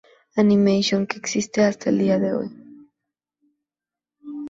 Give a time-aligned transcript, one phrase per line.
[0.35, 2.49] Animation, que existe hasta el día de hoy.